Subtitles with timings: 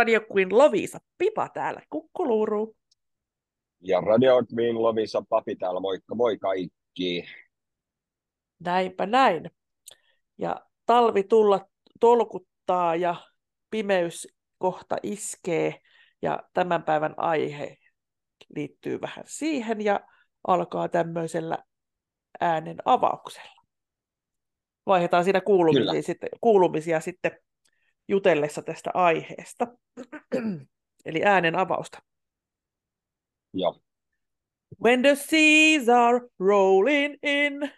[0.00, 2.76] Radio Queen Lovisa Pipa täällä, kukkuluuru.
[3.80, 7.24] Ja Radio Queen Lovisa Papi täällä, moikka moi kaikki.
[8.58, 9.50] Näinpä näin.
[10.38, 11.68] Ja talvi tulla
[12.00, 13.16] tolkuttaa ja
[13.70, 14.28] pimeys
[14.58, 15.80] kohta iskee
[16.22, 17.76] ja tämän päivän aihe
[18.56, 20.00] liittyy vähän siihen ja
[20.46, 21.58] alkaa tämmöisellä
[22.40, 23.62] äänen avauksella.
[24.86, 27.38] Vaihdetaan siinä kuulumisia sitten, kuulumisia sitten
[28.10, 29.66] jutellessa tästä aiheesta.
[31.06, 32.02] Eli äänen avausta.
[33.54, 33.80] Joo.
[34.82, 37.70] When the seas are rolling in,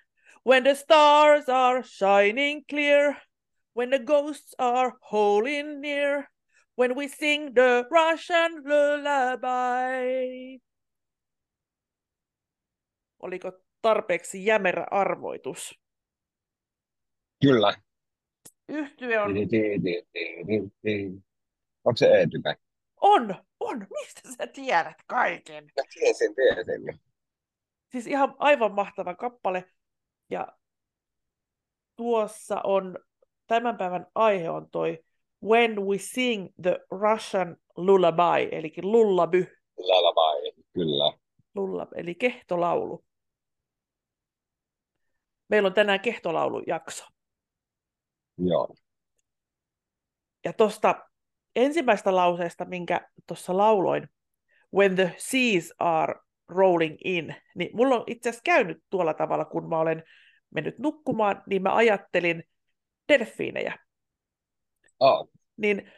[0.47, 3.15] when the stars are shining clear,
[3.77, 6.25] when the ghosts are holding near,
[6.79, 10.59] when we sing the Russian lullaby.
[13.21, 13.53] Oliko
[13.83, 15.79] tarpeeksi jämerä arvoitus?
[17.43, 17.75] Kyllä.
[18.73, 19.31] Yhtye on...
[21.85, 22.57] Onko se Eetykä?
[23.01, 23.87] On, on.
[23.91, 25.65] Mistä sä tiedät kaiken?
[25.65, 27.01] Mä tiesin, tiesin.
[27.93, 29.65] Siis ihan aivan mahtava kappale.
[30.31, 30.49] Ja
[31.97, 32.99] tuossa on,
[33.47, 35.05] tämän päivän aihe on toi
[35.45, 39.47] When we sing the Russian lullaby, eli lullaby.
[39.77, 41.19] Lullaby, kyllä.
[41.55, 43.05] Lulla, eli kehtolaulu.
[45.49, 47.12] Meillä on tänään kehtolaulujakso.
[48.49, 48.75] Joo.
[50.45, 51.09] Ja tuosta
[51.57, 54.09] ensimmäistä lauseesta, minkä tuossa lauloin,
[54.75, 56.15] When the seas are
[56.49, 60.03] rolling in, niin mulla on itse asiassa käynyt tuolla tavalla, kun mä olen
[60.51, 62.45] mennyt nukkumaan, niin mä ajattelin
[63.09, 63.79] delfiinejä.
[65.01, 65.29] Oh.
[65.57, 65.93] Niin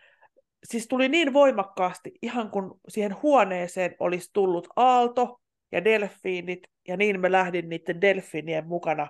[0.65, 5.41] siis tuli niin voimakkaasti, ihan kun siihen huoneeseen olisi tullut aalto
[5.73, 9.09] ja delfiinit, ja niin mä lähdin niiden delfiinien mukana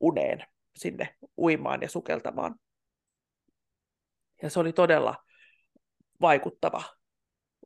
[0.00, 0.44] uneen
[0.76, 2.54] sinne uimaan ja sukeltamaan.
[4.42, 5.14] Ja se oli todella
[6.20, 6.82] vaikuttava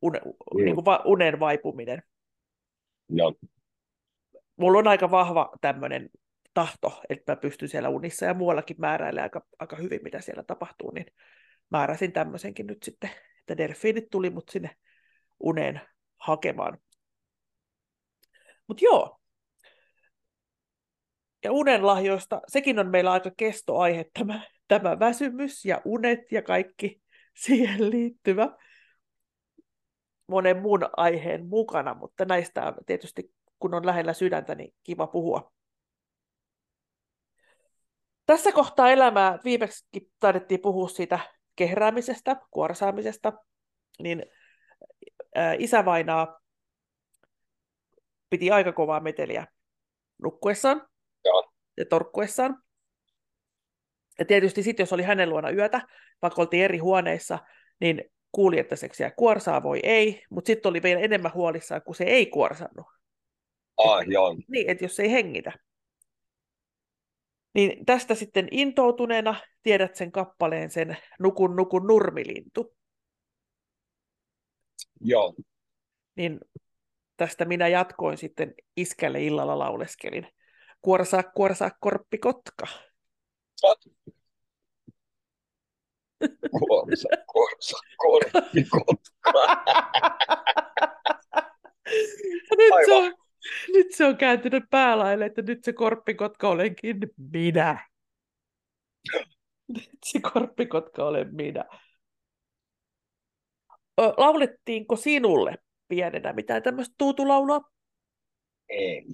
[0.03, 0.65] une, mm.
[0.65, 2.03] niin kuin va, unen vaipuminen.
[3.09, 3.34] Joo.
[4.56, 6.11] Mulla on aika vahva tämmöinen
[6.55, 10.91] tahto, että mä pystyn siellä unissa ja muuallakin määräilemään aika, aika hyvin, mitä siellä tapahtuu,
[10.91, 11.06] niin
[11.71, 14.77] määräsin tämmöisenkin nyt sitten, että delfiinit tuli mut sinne
[15.41, 15.81] uneen
[16.19, 16.78] hakemaan.
[18.67, 19.21] Mutta joo,
[21.47, 27.03] ja unenlahjoista, sekin on meillä aika kestoaihe, tämä, tämä väsymys ja unet ja kaikki
[27.34, 28.57] siihen liittyvä
[30.27, 35.53] monen muun aiheen mukana, mutta näistä on tietysti, kun on lähellä sydäntä, niin kiva puhua.
[38.27, 41.19] Tässä kohtaa elämää viimeksi taidettiin puhua siitä
[41.56, 43.33] kehräämisestä, kuorsaamisesta,
[44.03, 44.23] niin
[45.59, 46.41] isävainaa
[48.31, 49.47] piti aika kovaa meteliä
[50.23, 50.89] nukkuessaan
[51.26, 51.53] Joo.
[51.76, 52.62] ja torkkuessaan.
[54.19, 55.81] Ja tietysti sitten, jos oli hänen luona yötä,
[56.22, 57.38] vaikka oltiin eri huoneissa,
[57.81, 62.04] niin kuuli, että seksiä kuorsaa voi ei, mutta sitten oli vielä enemmän huolissaan, kun se
[62.04, 62.87] ei kuorsannut.
[63.76, 64.37] Ah, joo.
[64.48, 65.53] Niin, että jos ei hengitä.
[67.54, 72.76] Niin tästä sitten intoutuneena tiedät sen kappaleen, sen Nukun nukun nurmilintu.
[75.00, 75.34] Joo.
[76.14, 76.41] Niin
[77.16, 80.28] tästä minä jatkoin sitten iskälle illalla lauleskelin.
[80.87, 82.67] Kuorsaa, kuorsaa, korppi, kotka.
[86.51, 89.33] Kuorsa, kuorsa, korppi, kotka.
[92.59, 93.15] nyt, se on,
[93.69, 96.99] nyt se on kääntynyt päälaille, että nyt se korppikotka olenkin
[97.33, 97.89] minä.
[99.75, 101.65] Nyt se korppikotka olen minä.
[104.01, 105.55] Ö, laulettiinko sinulle
[105.89, 107.61] pienenä mitään tämmöistä tuutulaulua?
[108.69, 109.05] Ei.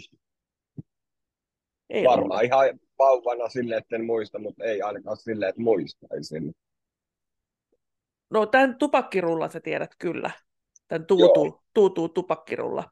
[1.92, 6.52] Ei Varmaan ihan vauvana silleen, että en muista, mutta ei ainakaan silleen, että muistaisin.
[8.30, 10.30] No tämän tupakkirullan sä tiedät kyllä.
[10.88, 11.28] Tämän Joo.
[11.34, 12.84] tuutu, tuutu tupakkirulla.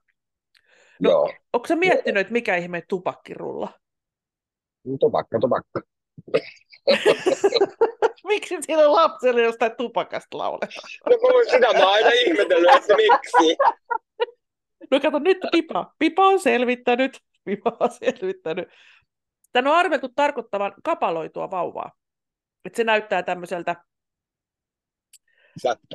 [1.00, 1.32] No, Joo.
[1.52, 3.68] Onko sä miettinyt, että mikä ihme tupakkirulla?
[5.00, 5.80] Tupakka, tupakka.
[8.24, 10.88] Miksi siinä lapselle jostain tupakasta lauletaan?
[11.06, 11.16] No
[11.50, 13.56] sitä mä aina ihmetellyt, että miksi.
[14.90, 15.94] No kato nyt Pipa.
[15.98, 17.20] Pipa on selvittänyt.
[17.44, 18.68] Pipa on selvittänyt.
[19.52, 21.90] Tämä on arveltu tarkoittavan kapaloitua vauvaa.
[22.64, 23.76] Että se näyttää tämmöiseltä,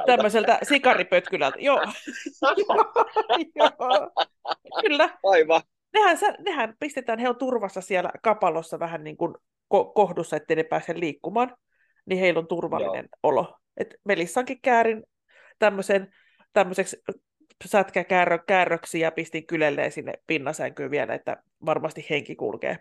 [0.06, 1.58] tämmöiseltä sikaripötkylältä.
[1.60, 1.82] Joo.
[3.56, 3.70] Joo.
[4.82, 5.18] Kyllä.
[5.24, 5.62] Aivan.
[5.94, 9.36] Nehän, nehän pistetään, he on turvassa siellä kapalossa vähän niin kuin
[9.74, 11.58] ko- kohdussa, ettei ne pääse liikkumaan.
[12.06, 13.58] Niin heillä on turvallinen olo.
[13.78, 15.04] Et Melissankin käärin
[15.60, 16.14] tämmöisen,
[16.54, 16.98] tämmöiseksi
[17.66, 22.78] sätkäkäärröksi ja pistin kylelleen sinne pinnasänkyyn vielä, että varmasti henki kulkee.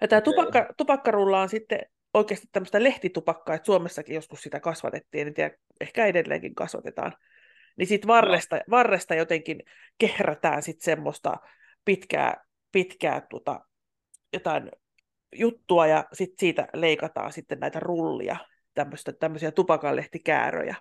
[0.00, 1.80] Ja tämä tupakka, tupakkarulla on sitten
[2.14, 7.16] oikeasti tämmöistä lehtitupakkaa, että Suomessakin joskus sitä kasvatettiin, en tiedä, ehkä edelleenkin kasvatetaan,
[7.76, 8.62] niin siitä varresta, no.
[8.70, 9.62] varresta jotenkin
[9.98, 11.36] kehrätään sitten semmoista
[11.84, 13.60] pitkää, pitkää tota,
[14.32, 14.70] jotain
[15.36, 18.36] juttua ja sitten siitä leikataan sitten näitä rullia,
[18.74, 20.76] tämmöistä, tämmöisiä tupakanlehtikääröjä.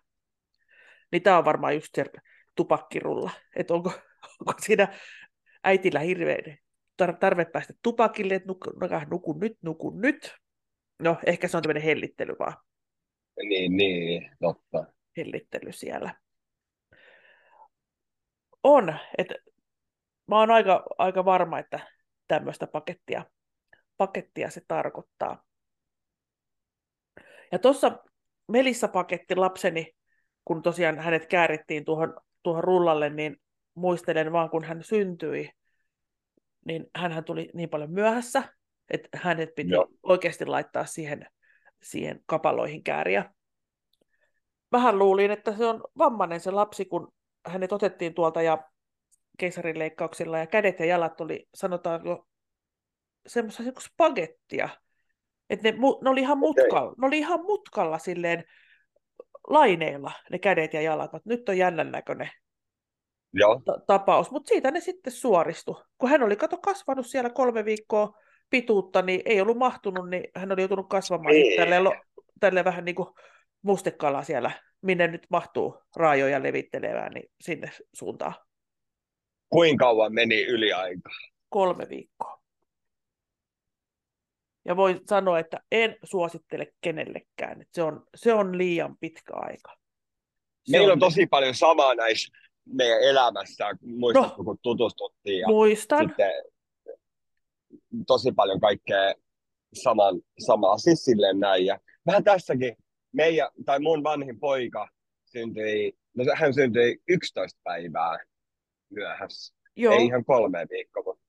[1.12, 2.06] Niin tämä on varmaan just se
[2.56, 3.92] tupakkirulla, että onko,
[4.39, 4.88] onko siinä
[5.63, 6.57] äitillä hirveän
[7.19, 8.69] tarve päästä tupakille, että nuku,
[9.09, 10.36] nuku nyt, nuku nyt.
[11.00, 12.54] No, ehkä se on tämmöinen hellittely vaan.
[13.44, 14.94] Niin, niin, totta.
[15.18, 16.15] Hellittely siellä.
[18.63, 19.36] On, että
[20.27, 21.80] mä oon aika, aika varma, että
[22.27, 23.25] tämmöistä pakettia,
[23.98, 25.45] pakettia se tarkoittaa.
[27.51, 28.04] Ja tuossa
[28.48, 29.96] Melissa-paketti lapseni,
[30.47, 33.38] kun tosiaan hänet käärittiin tuohon, tuohon rullalle, niin
[33.73, 35.49] muistelen vaan, kun hän syntyi,
[36.65, 38.44] niin hän tuli niin paljon myöhässä,
[38.89, 39.88] että hänet piti Joo.
[40.03, 41.25] oikeasti laittaa siihen,
[41.81, 43.33] siihen kapaloihin kääriä.
[44.71, 47.13] Vähän luulin, että se on vammainen se lapsi, kun
[47.47, 48.57] hänet otettiin tuolta ja
[49.38, 52.27] keisarileikkauksilla ja kädet ja jalat oli, sanotaanko,
[53.27, 54.69] semmoista niin spagettia.
[55.49, 58.44] Että ne, ne, oli ihan mutkalla, ne oli ihan mutkalla silleen
[59.47, 62.29] laineilla ne kädet ja jalat, mutta nyt on jännän näköinen
[63.33, 63.61] Joo.
[63.88, 64.31] tapaus.
[64.31, 65.83] Mutta siitä ne sitten suoristu.
[65.97, 68.13] Kun hän oli kato kasvanut siellä kolme viikkoa
[68.49, 71.57] pituutta, niin ei ollut mahtunut, niin hän oli joutunut kasvamaan niin.
[71.57, 71.83] tälleen,
[72.39, 73.09] tälleen vähän niin kuin
[73.61, 74.51] mustekala siellä,
[74.81, 78.33] minne nyt mahtuu raajoja levittelemään, niin sinne suuntaan.
[79.49, 81.09] Kuinka kauan meni yliaika?
[81.49, 82.41] Kolme viikkoa.
[84.67, 87.61] Ja voi sanoa, että en suosittele kenellekään.
[87.61, 89.75] Että se, on, se on liian pitkä aika.
[90.63, 92.33] Se Meillä on, on tosi paljon samaa näissä
[92.65, 95.39] meidän elämässä, muistatko, no, kun tutustuttiin.
[95.39, 96.07] Ja muistan.
[96.07, 96.31] Sitten
[98.07, 99.13] tosi paljon kaikkea
[99.73, 101.65] saman, samaa siis silleen näin.
[101.65, 102.75] Ja vähän tässäkin
[103.11, 104.89] meidän, tai mun vanhin poika
[105.25, 108.17] syntyi, no hän syntyi 11 päivää
[108.89, 109.55] myöhässä.
[109.75, 109.93] Joo.
[109.93, 111.26] Ei ihan kolme viikkoa, mutta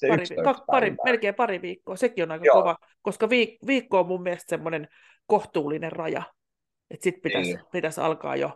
[0.00, 1.96] se pari, ka, pari, melkein pari viikkoa.
[1.96, 2.54] Sekin on aika Joo.
[2.54, 4.88] kova, koska viik, viikko on mun mielestä semmoinen
[5.26, 6.22] kohtuullinen raja.
[6.90, 7.64] Että sitten pitäisi, niin.
[7.72, 8.50] pitäisi alkaa jo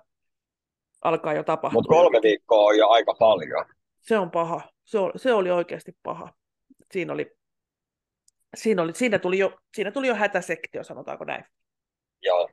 [1.04, 1.78] alkaa jo tapahtua.
[1.78, 3.64] Mutta kolme viikkoa on jo aika paljon.
[4.00, 4.60] Se on paha.
[4.84, 6.32] Se, oli, se oli oikeasti paha.
[6.92, 7.36] Siinä, oli,
[8.54, 11.44] siinä, oli, siinä, tuli jo, siinä tuli jo hätäsektio, sanotaanko näin.
[12.22, 12.48] Joo.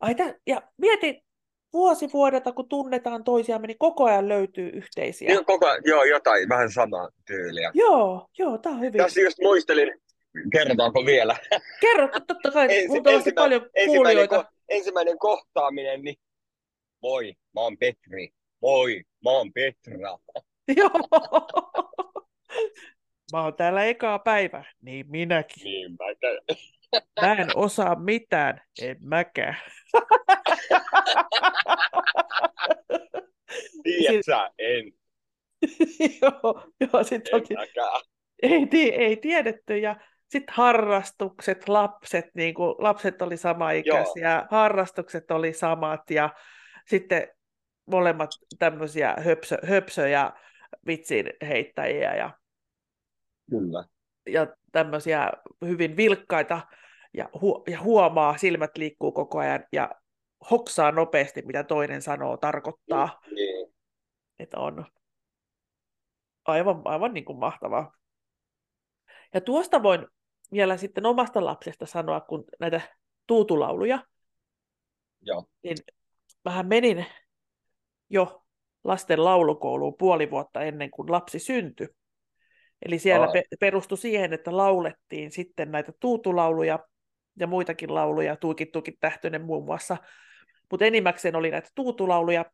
[0.00, 1.24] Ai tä, ja mieti,
[1.72, 5.32] vuosi vuodelta, kun tunnetaan toisiamme, niin koko ajan löytyy yhteisiä.
[5.32, 7.70] Joo, koko joo jotain, vähän samaa tyyliä.
[7.74, 9.02] Joo, joo, tämä on hyvin.
[9.02, 10.00] Tässä just muistelin,
[10.52, 11.36] kerrotaanko vielä?
[11.80, 16.16] Kerro, totta kai, Ensi, mutta ensimmä, paljon ensimmäinen, ko, ensimmäinen kohtaaminen, niin
[17.02, 18.28] moi, mä oon Petri.
[18.62, 20.18] Moi, mä oon Petra.
[20.76, 20.90] Joo.
[23.32, 25.64] Mä oon täällä ekaa päivä, niin minäkin.
[25.64, 26.38] Niin mäkään.
[27.20, 29.56] Mä en osaa mitään, en mäkään.
[33.82, 34.92] Tiedät sä, en.
[36.22, 37.44] joo, joo sit en oli...
[38.42, 39.96] ei, ei tiedetty ja
[40.30, 44.46] sitten harrastukset, lapset, niin kuin, lapset oli samaikäisiä, Joo.
[44.50, 46.30] harrastukset oli samat ja
[46.86, 47.28] sitten
[47.86, 50.32] molemmat tämmöisiä höpsö, höpsöjä
[50.86, 52.30] vitsin heittäjiä ja,
[53.50, 53.84] Kyllä.
[54.26, 55.30] ja tämmöisiä
[55.64, 56.60] hyvin vilkkaita
[57.14, 59.90] ja, hu- ja huomaa, silmät liikkuu koko ajan ja
[60.50, 63.20] hoksaa nopeasti, mitä toinen sanoo, tarkoittaa.
[63.34, 63.74] Niin.
[64.38, 64.86] Että on
[66.44, 67.96] aivan, aivan niin kuin mahtavaa.
[69.34, 70.06] Ja tuosta voin
[70.52, 72.80] vielä sitten omasta lapsesta sanoa, kun näitä
[73.26, 73.98] tuutulauluja,
[75.20, 75.44] Joo.
[75.62, 75.76] niin
[76.44, 77.06] vähän menin
[78.10, 78.42] jo
[78.84, 81.88] lasten laulukouluun puoli vuotta ennen kuin lapsi syntyi.
[82.86, 86.78] Eli siellä pe- perustui siihen, että laulettiin sitten näitä tuutulauluja
[87.38, 89.96] ja muitakin lauluja, Tuukit Tuukit Tähtönen muun muassa.
[90.70, 92.44] Mutta enimmäkseen oli näitä tuutulauluja,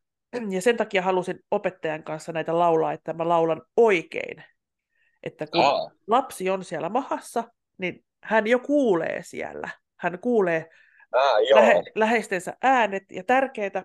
[0.51, 4.45] ja sen takia halusin opettajan kanssa näitä laulaa, että mä laulan oikein.
[5.23, 5.91] Että kun Aa.
[6.07, 7.45] lapsi on siellä mahassa,
[7.79, 9.69] niin hän jo kuulee siellä.
[9.97, 10.69] Hän kuulee
[11.51, 11.61] joo.
[11.61, 13.85] Lähe, läheistensä äänet ja tärkeää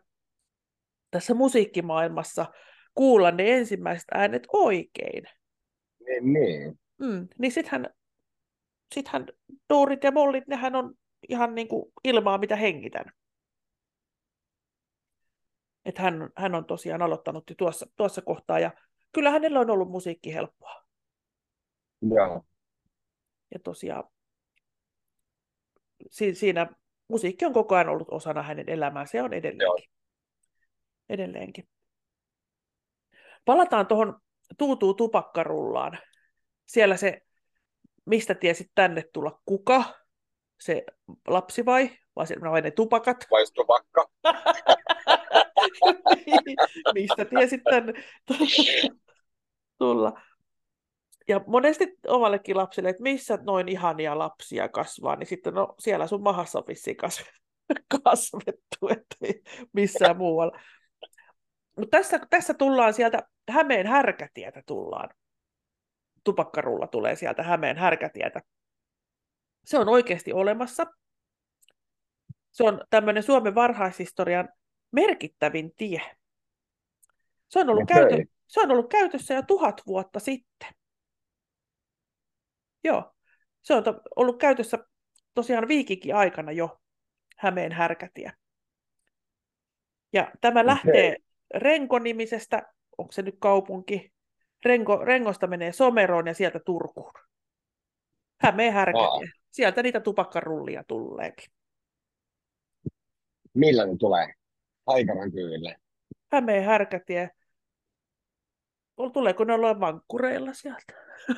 [1.11, 2.45] tässä musiikkimaailmassa
[2.95, 5.23] kuulla ne ensimmäiset äänet oikein.
[6.05, 6.79] Niin, niin.
[6.97, 7.89] Mm, niin sittenhän,
[8.95, 9.25] sittenhän
[9.69, 10.93] duurit ja mollit, nehän on
[11.29, 13.05] ihan niin kuin ilmaa, mitä hengitän.
[15.85, 18.71] Että hän, hän on tosiaan aloittanut jo tuossa, tuossa kohtaa, ja
[19.11, 20.83] kyllä hänellä on ollut musiikki helppoa.
[22.01, 22.45] Joo.
[23.53, 24.03] Ja tosiaan
[26.09, 26.67] si, siinä
[27.07, 29.65] musiikki on koko ajan ollut osana hänen elämäänsä ja on edelleenkin.
[29.65, 29.77] Joo.
[31.09, 31.67] edelleenkin.
[33.45, 34.21] Palataan tuohon
[34.57, 35.97] Tuutuu tupakkarullaan.
[36.65, 37.21] Siellä se,
[38.05, 39.83] mistä tiesit tänne tulla kuka,
[40.59, 40.83] se
[41.27, 43.27] lapsi vai, vai, se, vai ne tupakat.
[43.31, 44.09] Vai tupakka?
[46.93, 47.93] Mistä tiesit tänne
[49.77, 50.21] tulla.
[51.27, 56.23] Ja monesti omallekin lapselle, että missä noin ihania lapsia kasvaa, niin sitten no siellä sun
[56.23, 56.97] mahassa on vissiin
[58.03, 59.41] kasvettu, ettei
[59.73, 60.59] missään muualla.
[61.77, 65.09] Mutta tässä, tässä tullaan sieltä Hämeen härkätietä tullaan.
[66.23, 68.41] Tupakkarulla tulee sieltä Hämeen härkätietä.
[69.65, 70.85] Se on oikeasti olemassa.
[72.51, 74.49] Se on tämmöinen Suomen varhaishistorian
[74.91, 76.01] merkittävin tie.
[77.49, 78.09] Se on ollut, okay.
[78.09, 80.69] käytö, se on ollut käytössä jo tuhat vuotta sitten.
[82.83, 83.13] Joo,
[83.61, 83.83] se on
[84.15, 84.77] ollut käytössä
[85.33, 86.77] tosiaan viikikin aikana jo
[87.37, 88.31] Hämeen härkätie.
[90.13, 90.65] Ja tämä okay.
[90.65, 91.15] lähtee
[91.55, 94.13] Renko-nimisestä, onko se nyt kaupunki,
[94.65, 97.13] Renko, Rengosta menee Someroon ja sieltä Turkuun.
[98.41, 99.07] Hämeen härkätie.
[99.07, 99.41] Aa.
[99.51, 101.51] Sieltä niitä tupakkarullia tuleekin.
[103.53, 104.33] Millä ne tulee?
[104.85, 105.75] Aikaran kyydille.
[106.31, 107.29] Hämeen härkätie.
[109.13, 110.93] Tuleeko ne olla vankkureilla sieltä?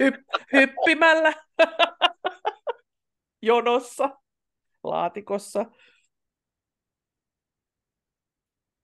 [0.00, 1.32] Hypp- hyppimällä.
[3.42, 4.10] Jonossa.
[4.84, 5.66] Laatikossa.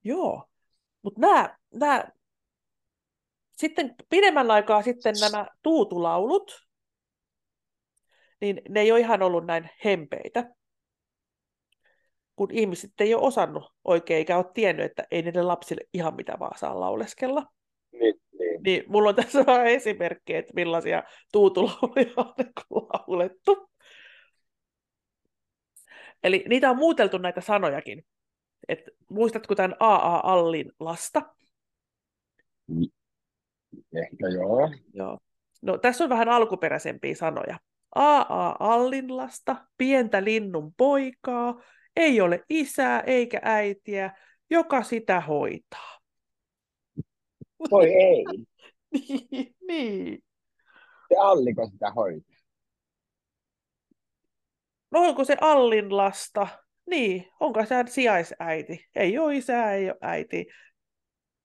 [0.04, 0.50] Joo.
[1.02, 2.04] Mutta nämä, nämä,
[3.56, 6.66] sitten pidemmän aikaa sitten nämä tuutulaulut,
[8.40, 10.54] niin ne ei ole ihan ollut näin hempeitä
[12.40, 16.38] kun ihmiset ei ole osannut oikein eikä ole tiennyt, että ei niiden lapsille ihan mitä
[16.38, 17.47] vaan saa lauleskella.
[17.92, 18.62] Niin, niin.
[18.62, 22.35] niin mulla on tässä vähän esimerkkejä, että millaisia tuutulauluja on
[22.70, 23.70] laulettu.
[26.23, 28.06] Eli niitä on muuteltu näitä sanojakin.
[28.68, 28.80] Et
[29.11, 30.32] muistatko tämän A.A.
[30.32, 31.23] Allin lasta?
[33.94, 34.70] Ehkä joo.
[34.94, 35.18] joo.
[35.62, 37.59] No, tässä on vähän alkuperäisempiä sanoja.
[37.94, 38.56] A.A.
[38.61, 41.62] Allin lasta, pientä linnun poikaa,
[42.00, 44.11] ei ole isää eikä äitiä,
[44.50, 45.99] joka sitä hoitaa.
[47.71, 48.25] Voi ei.
[48.92, 50.19] niin, niin.
[51.09, 52.40] Se Alliko sitä hoitaa?
[54.90, 56.49] No onko se Allin lasta?
[56.87, 58.87] Niin, onko se sijaisäiti?
[58.97, 60.47] Ei ole isää, ei ole äiti.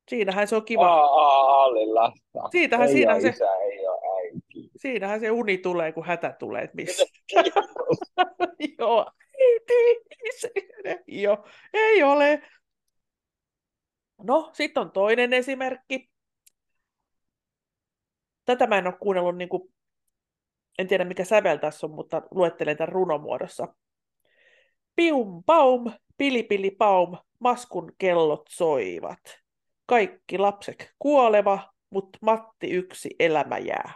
[0.09, 0.87] Siinähän se on kiva.
[0.87, 2.49] Aa, Allin lasta.
[2.51, 3.29] Siitähän ei siinä ole se...
[3.29, 4.69] isä, ei ole äiti.
[4.75, 6.69] Siinähän se uni tulee, kun hätä tulee.
[6.73, 7.05] Missä?
[8.79, 10.51] Joo, äiti, se,
[11.07, 12.41] jo, ei ole.
[14.23, 16.09] No, sitten on toinen esimerkki.
[18.45, 19.73] Tätä mä en ole kuunnellut, niin kuin,
[20.79, 23.75] en tiedä mikä sävel tässä on, mutta luettelen tämän runomuodossa.
[24.95, 29.19] Pium paum, pili pili paum, maskun kellot soivat.
[29.85, 33.93] Kaikki lapset kuoleva, mutta Matti yksi elämä jää.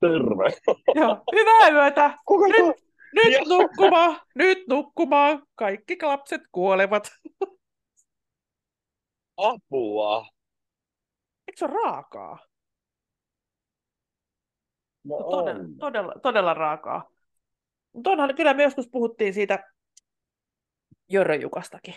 [0.00, 0.74] Terve.
[0.94, 2.18] Joo, hyvää yötä.
[2.26, 2.83] Kuka nyt,
[3.14, 3.40] nyt ja.
[3.46, 5.46] nukkumaan, nyt nukkumaan.
[5.54, 7.08] Kaikki lapset kuolevat.
[9.36, 10.26] Apua.
[11.48, 12.38] Eikö se ole raakaa?
[15.04, 17.10] No, no todella, todella, todella raakaa.
[17.92, 19.72] Mutta onhan, kyllä me joskus puhuttiin siitä
[21.08, 21.94] Jöröjukastakin.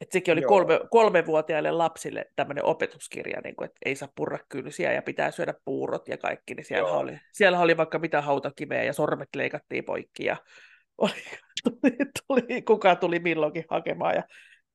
[0.00, 4.92] Et sekin oli kolme, kolmevuotiaille lapsille tämmöinen opetuskirja, niin kuin, että ei saa purra kylsiä
[4.92, 6.54] ja pitää syödä puurot ja kaikki.
[6.54, 10.36] Niin siellä, oli, siellä oli vaikka mitä hautakiveä ja sormet leikattiin poikki ja
[10.98, 11.22] oli,
[11.64, 14.22] tuli, tuli, kuka tuli milloinkin hakemaan ja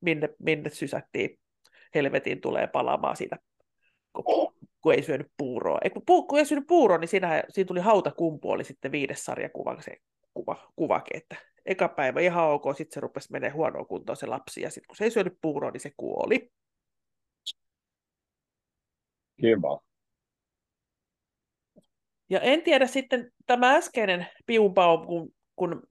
[0.02, 1.40] minne, minne sysättiin
[1.96, 3.38] helvetin tulee palaamaan siitä,
[4.14, 5.80] kun, kun ei syönyt puuroa.
[5.84, 9.82] Ei, kun, kun ei syönyt puuroa, niin siinä, siinä tuli hautakumpu, oli sitten viides sarjakuva,
[9.82, 9.98] se
[10.34, 14.62] kuva, kuvake, että eka päivä ihan ok, sitten se rupesi menee huonoon kuntoon se lapsi,
[14.62, 16.52] ja sitten kun se ei syönyt puuroa, niin se kuoli.
[19.42, 19.80] Kiva.
[22.30, 25.84] Ja en tiedä sitten tämä äskeinen piumpaum, kun, kun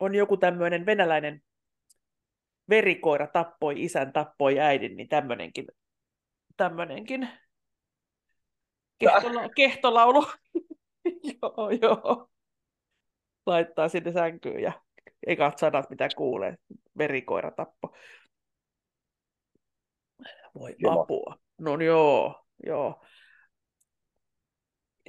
[0.00, 1.42] on joku tämmöinen venäläinen
[2.68, 5.66] verikoira tappoi isän, tappoi äidin, niin tämmöinenkin,
[6.56, 7.28] tämmöinenkin
[8.98, 10.26] kehtola, kehtolaulu.
[11.42, 12.33] joo, joo
[13.46, 14.72] laittaa sinne sänkyyn ja
[15.26, 16.56] ekat sanat, mitä kuulee.
[16.98, 17.94] Verikoira tappo.
[20.54, 21.38] Voi apua.
[21.58, 23.04] No joo, joo.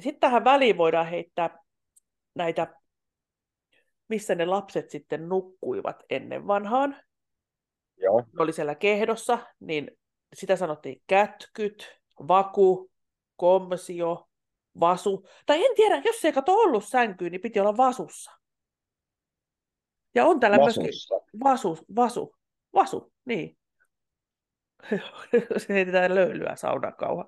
[0.02, 1.60] Sitten tähän väliin voidaan heittää
[2.36, 2.76] näitä,
[4.08, 7.04] missä ne lapset sitten nukkuivat ennen vanhaan.
[7.98, 8.20] Joo.
[8.20, 9.92] Ne oli siellä kehdossa, niin
[10.34, 12.92] sitä sanottiin kätkyt, vaku,
[13.36, 14.30] komsio,
[14.80, 15.28] vasu.
[15.46, 18.32] Tai en tiedä, jos ei kato ollut sänkyyn, niin piti olla vasussa.
[20.16, 20.82] Ja on täällä Vasussa.
[20.82, 22.36] myöskin vasu, vasu,
[22.74, 23.58] vasu, niin.
[25.58, 27.26] Se heitetään löylyä saunan kauha.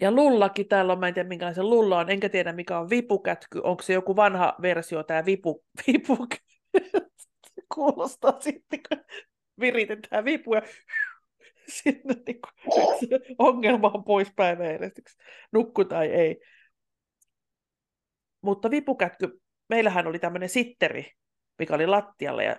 [0.00, 3.60] Ja lullakin täällä on, mä en tiedä minkälaisen lulla on, enkä tiedä mikä on vipukätky.
[3.62, 6.26] Onko se joku vanha versio, tämä vipu, vipu
[7.74, 9.04] kuulostaa sitten, kun
[9.60, 10.62] viritetään vipu ja
[11.82, 16.40] sinne niin kuin, ongelma on pois päiväjärjestyksestä, nukku tai ei.
[18.40, 21.12] Mutta vipukätky, meillähän oli tämmöinen sitteri,
[21.58, 22.56] mikä oli lattialla ja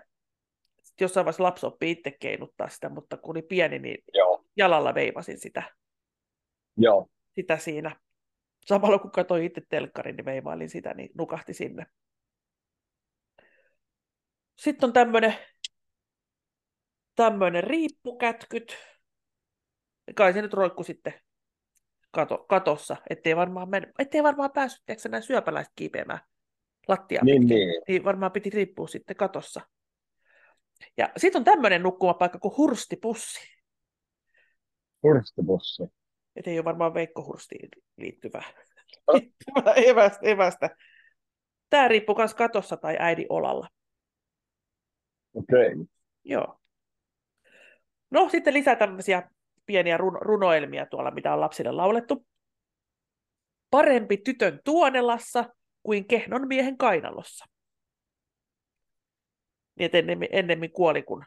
[1.02, 4.46] jossain vaiheessa lapsi oppi itse keinuttaa sitä, mutta kun oli pieni, niin Joo.
[4.58, 5.64] jalalla veivasin sitä,
[6.78, 7.08] Joo.
[7.36, 8.00] sitä siinä.
[8.66, 11.86] Samalla kun katsoin itse telkkarin, niin veivailin sitä, niin nukahti sinne.
[14.56, 15.36] Sitten on tämmöinen
[17.24, 18.78] tämmöinen riippukätkyt.
[20.16, 21.14] Kai se nyt roikku sitten
[22.12, 26.20] kato, katossa, ettei varmaan, men, ettei varmaan päässyt tiedätkö, nämä syöpäläiset kiipeämään
[26.88, 27.58] lattiaan Niin, pitkin.
[27.58, 27.82] niin.
[27.88, 29.62] niin varmaan piti riippua sitten katossa.
[30.98, 33.40] Ja sitten on tämmöinen nukkumapaikka kuin Hurstipussi.
[35.04, 35.84] Hurstipussi.
[36.36, 38.44] Et ei ole varmaan Veikko Hurstiin liittyvää,
[39.14, 40.70] liittyvää evästä, evästä.
[41.70, 43.68] Tämä riippuu myös katossa tai äidin olalla.
[45.34, 45.74] Okei.
[45.74, 45.86] Okay.
[46.24, 46.60] Joo.
[48.12, 49.30] No sitten lisää tämmöisiä
[49.70, 52.26] pieniä run- runoelmia tuolla, mitä on lapsille laulettu.
[53.70, 55.46] Parempi tytön tuonelassa
[55.84, 57.46] kuin kehnon miehen kainalossa.
[59.76, 61.26] Niin, että ennemmin, ennemmin kuoli, kun,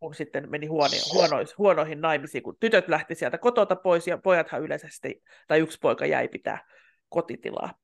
[0.00, 4.62] kun sitten meni huone, huonois, huonoihin naimisiin, kun tytöt lähti sieltä kotota pois ja pojathan
[4.62, 6.64] yleisesti, tai yksi poika jäi pitää
[7.08, 7.74] kotitilaa.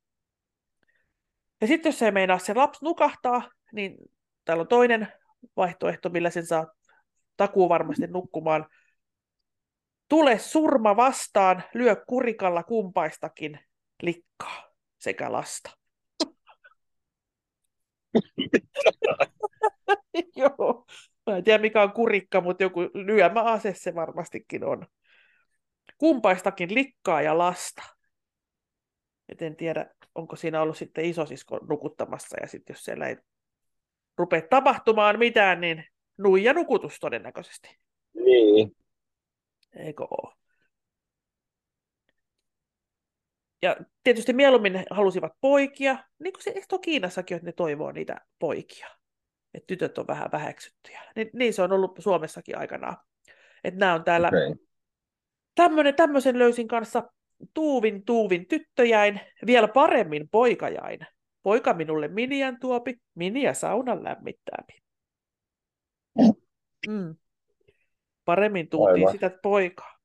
[1.61, 3.97] Ja sitten jos se ei meinaa se lapsi nukahtaa, niin
[4.45, 5.09] täällä on toinen
[5.57, 6.67] vaihtoehto, millä sen saa
[7.37, 8.67] takuu varmasti nukkumaan.
[10.13, 13.59] Tule surma vastaan, lyö kurikalla kumpaistakin
[14.03, 15.71] likkaa sekä lasta.
[20.37, 20.87] Joo.
[21.27, 24.87] Mä en tiedä mikä on kurikka, mutta joku lyömäase se varmastikin on.
[25.99, 27.83] Kumpaistakin likkaa ja lasta.
[29.29, 33.17] Et en tiedä, onko siinä ollut sitten isosisko nukuttamassa, ja sitten jos siellä ei
[34.19, 35.85] rupea tapahtumaan mitään, niin
[36.19, 37.79] nuija nukutus todennäköisesti.
[38.15, 38.82] Niin.
[39.77, 40.35] Eikö ole?
[43.63, 48.89] Ja tietysti mieluummin halusivat poikia, niin kuin se eikö Kiinassakin, että ne toivoo niitä poikia.
[49.55, 51.03] Että tytöt on vähän väheksyttyjä.
[51.17, 52.97] Niin, niin se on ollut Suomessakin aikanaan.
[53.65, 54.55] Että nämä on täällä, Okay.
[55.55, 57.11] tämmönen, tämmöisen löysin kanssa
[57.55, 61.01] tuuvin tuuvin tyttöjäin, vielä paremmin poikajain.
[61.43, 64.83] Poika minulle miniän tuopi, miniä saunan lämmittääpi.
[66.89, 67.17] Mm.
[68.25, 69.13] Paremmin tuutiin Aivan.
[69.13, 69.99] sitä poikaa.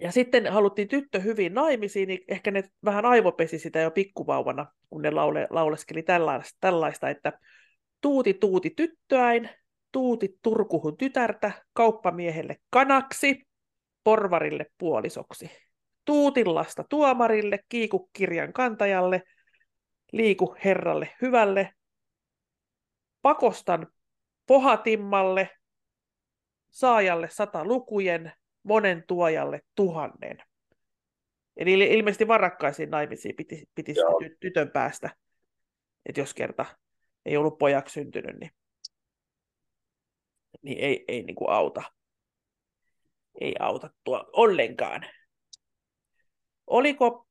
[0.00, 5.02] Ja sitten haluttiin tyttö hyvin naimisiin, niin ehkä ne vähän aivopesi sitä jo pikkuvauvana, kun
[5.02, 7.32] ne laule, lauleskeli tällaista, tällaista, että
[8.00, 9.50] tuuti tuuti tyttöäin,
[9.92, 13.46] tuuti turkuhun tytärtä, kauppamiehelle kanaksi,
[14.04, 15.50] porvarille puolisoksi.
[16.04, 19.22] Tuutillasta tuomarille, kiiku kirjan kantajalle,
[20.12, 21.70] liiku herralle hyvälle,
[23.22, 23.86] pakostan
[24.46, 25.50] pohatimmalle,
[26.72, 28.32] saajalle sata lukujen,
[28.62, 30.38] monen tuojalle tuhannen.
[31.56, 35.10] Eli il- ilmeisesti varakkaisiin naimisiin piti, piti ty- tytön päästä,
[36.06, 36.64] että jos kerta
[37.24, 38.50] ei ollut pojaksi syntynyt, niin,
[40.62, 41.82] niin ei, ei niin kuin auta.
[43.40, 45.06] Ei auta tuo ollenkaan.
[46.66, 47.28] Oliko,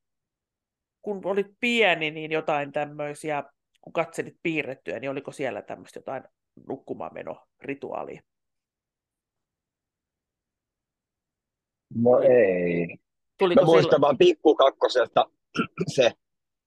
[1.01, 3.43] kun olit pieni, niin jotain tämmöisiä,
[3.82, 6.23] kun katselit piirrettyä, niin oliko siellä tämmöistä jotain
[6.67, 8.21] nukkumaanmeno-rituaalia?
[11.95, 12.97] No ei.
[13.39, 15.25] Tuliko Mä muistan silloin vaan pikkukakkosesta
[15.95, 16.12] se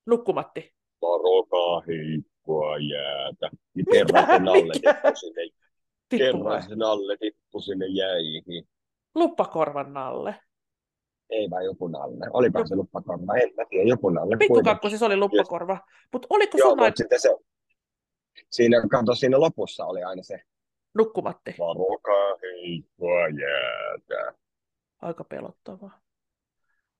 [0.06, 0.74] nukkumatti?
[1.02, 3.50] varokaa heikkoa jäätä.
[3.74, 5.42] Niin kerran sen alle tippui sinne,
[6.18, 8.68] kerran sen alle tippui sinne jäihin.
[9.14, 10.34] Luppakorvan nalle.
[11.30, 12.26] Ei vaan joku nalle.
[12.32, 14.36] Olipa se luppakorva, en mä tiedä, joku nalle.
[14.36, 14.54] kuitenkin.
[14.54, 15.78] Pikkukakkosessa oli luppakorva.
[16.12, 17.36] Mutta oliko Joo, sun aika sitten se,
[18.50, 20.40] siinä, kato, siinä lopussa oli aina se
[20.94, 21.54] nukkumatti?
[21.58, 24.38] varokaa heikkoa jäätä.
[25.04, 26.00] Aika pelottavaa.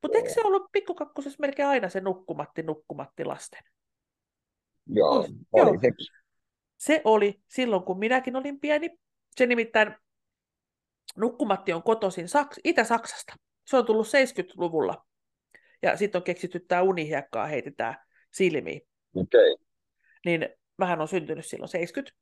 [0.03, 3.63] Mutta eikö se ollut pikkukakkosessa melkein aina se nukkumatti, nukkumatti lasten?
[4.87, 5.81] Joo, Muist- oli joo.
[5.81, 6.07] sekin.
[6.77, 8.99] Se oli silloin, kun minäkin olin pieni.
[9.37, 9.95] Se nimittäin
[11.17, 13.35] nukkumatti on kotoisin Saks- Itä-Saksasta.
[13.67, 15.07] Se on tullut 70-luvulla.
[15.83, 17.97] Ja sitten on keksitty tämä unihiekkaa heitetään
[18.31, 18.81] silmiin.
[19.15, 19.53] Okei.
[19.53, 19.67] Okay.
[20.25, 22.21] Niin mähän on syntynyt silloin 70,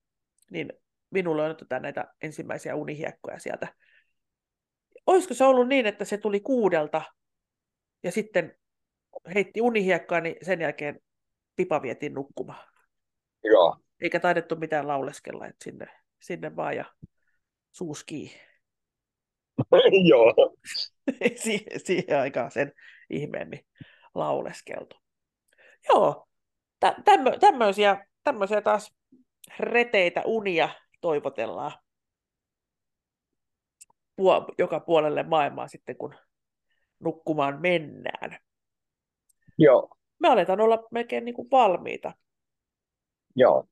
[0.50, 0.72] niin
[1.10, 3.74] minulle on otetaan näitä ensimmäisiä unihiekkoja sieltä.
[5.06, 7.02] Olisiko se ollut niin, että se tuli kuudelta
[8.02, 8.56] ja sitten
[9.34, 11.00] heitti unihiekkaa, niin sen jälkeen
[11.56, 12.68] pipa vietiin nukkumaan.
[13.44, 13.76] Joo.
[14.00, 15.86] Eikä taidettu mitään lauleskella, että sinne,
[16.20, 16.84] sinne vaan ja
[17.70, 18.32] suuskii.
[20.10, 20.34] Joo.
[21.44, 22.72] siihen, siihen aikaan sen
[23.10, 23.66] ihmeemmin
[24.14, 24.96] lauleskeltu.
[25.88, 26.28] Joo,
[26.80, 28.94] tä, tämmö, tämmöisiä, tämmöisiä taas
[29.58, 30.68] reteitä unia
[31.00, 31.72] toivotellaan
[34.16, 36.14] puo, joka puolelle maailmaa sitten, kun
[37.00, 38.38] nukkumaan mennään.
[39.58, 39.96] Joo.
[40.20, 42.12] Me aletaan olla melkein niin kuin valmiita
[43.36, 43.64] Joo.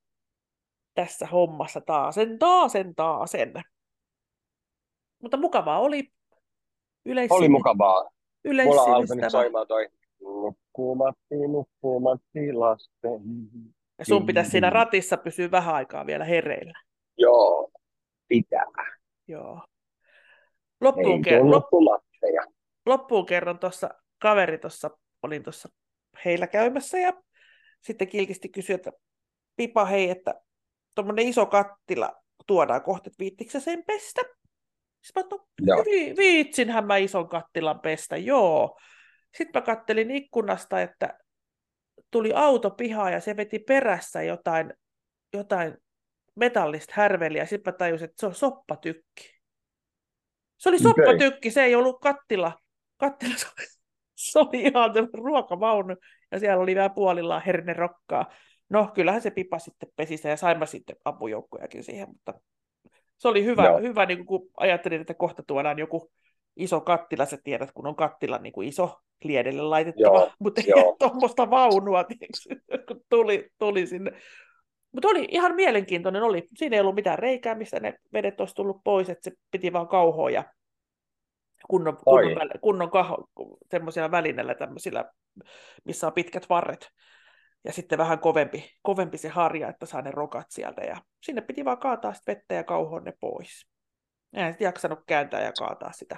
[0.94, 3.53] tässä hommassa taasen, taasen, taasen.
[5.22, 6.12] Mutta mukavaa oli
[7.05, 8.11] yleis- Oli mukavaa.
[8.64, 9.88] Mulla alkoi nyt soimaan toi
[10.20, 13.20] Nukkumatti, nukkumatti lasten.
[13.98, 16.81] Ja sun pitäisi siinä ratissa pysyä vähän aikaa vielä hereillä.
[17.18, 17.70] Joo,
[18.29, 18.64] pitää.
[19.29, 19.61] Joo.
[20.80, 21.68] Loppuun, ker- lop-
[22.86, 24.90] loppuun kerron tuossa, kaveri tuossa,
[25.22, 25.68] olin tuossa
[26.24, 27.12] heillä käymässä ja
[27.80, 28.92] sitten kilkisti kysyi, että
[29.56, 30.34] Pipa hei, että
[30.94, 32.12] tuommoinen iso kattila
[32.46, 34.22] tuodaan kohta, että viittikö sen pestä?
[35.02, 35.36] Sitten mä,
[35.76, 38.78] no, vi- viitsinhän mä ison kattilan pestä, joo.
[39.36, 41.18] Sitten mä kattelin ikkunasta, että
[42.10, 44.74] tuli auto pihaan ja se veti perässä jotain,
[45.32, 45.76] jotain
[46.36, 47.46] metallista härveliä.
[47.46, 49.39] Sitten mä tajusin, että se on soppatykki.
[50.60, 52.52] Se oli soppatykki, se ei ollut kattila.
[52.96, 53.66] Kattila, se oli,
[54.14, 55.96] se oli ihan ruokavaunu
[56.32, 58.26] ja siellä oli vähän puolillaan hernerokkaa.
[58.68, 62.34] No, kyllähän se pipa sitten pesi sen ja saimme sitten apujoukkojakin siihen, mutta
[63.18, 63.80] se oli hyvä, Joo.
[63.80, 66.12] hyvä niin kun ajattelin, että kohta tuodaan joku
[66.56, 70.66] iso kattila, sä tiedät, kun on kattila niin kuin iso liedelle laitettava, Joo, mutta ei
[70.98, 74.12] tuommoista vaunua, tiedätkö, kun tuli, tuli sinne.
[74.92, 76.48] Mutta oli ihan mielenkiintoinen, oli.
[76.57, 79.88] siinä ei ollut mitään reikää, mistä ne vedet olisi tullut pois, että se piti vaan
[79.88, 80.44] kauhoa ja
[81.68, 83.24] kunnon, kunnon, väl- kunnon kaho,
[84.11, 85.05] välineillä tämmöisillä,
[85.85, 86.88] missä on pitkät varret.
[87.64, 90.83] Ja sitten vähän kovempi, kovempi se harja, että saa ne rokat sieltä.
[90.83, 93.66] Ja sinne piti vaan kaataa sit vettä ja kauhoa ne pois.
[94.33, 96.16] En sitten jaksanut kääntää ja kaataa sitä.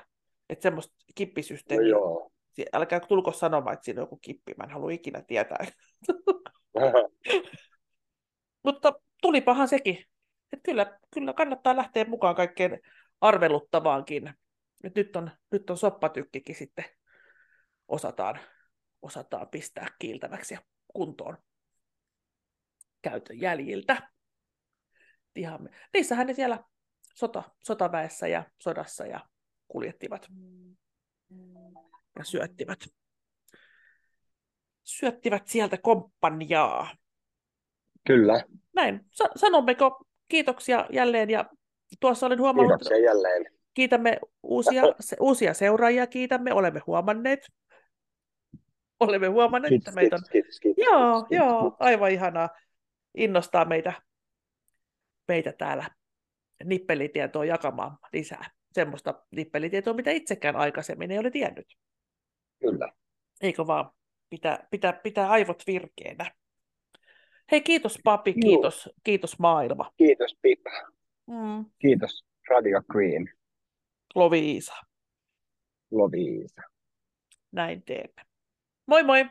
[0.51, 1.89] Että semmoista No kippisysteemiä.
[1.89, 2.33] joo.
[2.53, 4.55] Si- Älkää tulko sanomaan, että siinä on joku kippi.
[4.59, 5.67] Mä en halua ikinä tietää.
[8.63, 10.05] Mutta tulipahan sekin.
[10.53, 12.81] Et kyllä, kyllä kannattaa lähteä mukaan kaikkeen
[13.21, 14.35] arveluttavaankin.
[14.85, 16.85] Et nyt, on, nyt on soppatykkikin sitten
[17.89, 18.41] osataan,
[19.03, 21.37] osataan pistää kiiltäväksi ja kuntoon
[23.03, 24.11] käytön jäljiltä.
[25.37, 26.65] Ihan, niissähän ne siellä
[27.15, 29.21] sota, sotaväessä ja sodassa ja
[29.69, 30.29] kuljettivat
[32.19, 32.89] ja syöttivät,
[34.85, 36.97] syöttivät sieltä komppaniaa.
[38.07, 38.45] Kyllä.
[38.75, 39.01] Näin.
[39.11, 41.45] Sa- sanommeko kiitoksia jälleen ja
[42.01, 43.45] tuossa olen huomannut, Kiitoksia jälleen.
[43.75, 47.47] kiitämme uusia, se, uusia seuraajia, kiitämme, olemme huomanneet,
[49.01, 52.51] olemme huomanneet, Kiitos, että meitä on, kiitos, kiitos, kiitos, joo, kiitos, joo, aivan ihanaa,
[53.15, 53.93] innostaa meitä,
[55.29, 55.85] meitä täällä
[56.65, 61.67] nippelitietoa jakamaan lisää, semmoista nippelitietoa, mitä itsekään aikaisemmin ei ole tiennyt,
[62.61, 62.93] Kyllä.
[63.41, 63.91] eikö vaan,
[64.31, 66.31] pitää, pitää, pitää aivot virkeänä.
[67.53, 69.93] Hei, kiitos papi, kiitos, kiitos maailma.
[69.97, 70.71] Kiitos Pippa.
[71.27, 71.65] Mm.
[71.79, 73.29] Kiitos Radio Green.
[74.15, 74.75] Loviisa.
[75.91, 76.63] Loviisa.
[77.53, 78.23] Näin teemme.
[78.87, 79.27] Moi moi!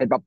[0.00, 0.20] Heippa!